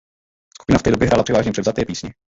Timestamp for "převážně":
1.23-1.51